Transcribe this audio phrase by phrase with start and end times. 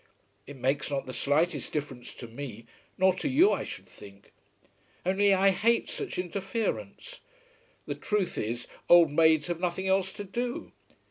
[0.47, 2.65] It makes not the slightest difference to me,
[2.97, 4.33] nor to you I should think.
[5.05, 7.19] Only I hate such interference.
[7.85, 10.71] The truth is old maids have nothing else to do.